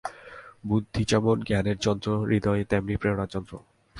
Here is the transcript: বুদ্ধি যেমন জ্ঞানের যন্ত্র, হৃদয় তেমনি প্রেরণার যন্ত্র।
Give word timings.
বুদ্ধি 0.65 1.01
যেমন 1.05 1.35
জ্ঞানের 1.41 1.77
যন্ত্র, 1.77 2.09
হৃদয় 2.25 2.63
তেমনি 2.63 2.95
প্রেরণার 2.97 3.31
যন্ত্র। 3.31 3.53